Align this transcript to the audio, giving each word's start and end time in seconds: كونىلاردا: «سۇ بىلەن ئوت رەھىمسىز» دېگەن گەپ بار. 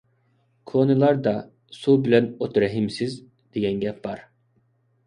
كونىلاردا: 0.71 1.33
«سۇ 1.81 1.95
بىلەن 2.09 2.31
ئوت 2.39 2.59
رەھىمسىز» 2.65 3.21
دېگەن 3.29 3.81
گەپ 3.87 4.03
بار. 4.09 4.27